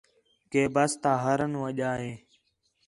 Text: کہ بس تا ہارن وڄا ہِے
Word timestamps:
کہ 0.51 0.61
بس 0.73 0.91
تا 1.01 1.11
ہارن 1.23 1.53
وڄا 1.61 1.91
ہِے 2.01 2.13